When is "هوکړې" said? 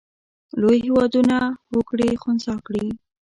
1.71-2.09